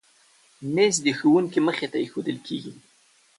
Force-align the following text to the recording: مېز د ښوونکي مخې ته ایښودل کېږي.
مېز 0.73 0.95
د 1.05 1.07
ښوونکي 1.17 1.59
مخې 1.67 1.87
ته 1.91 1.97
ایښودل 2.03 2.37
کېږي. 2.47 2.73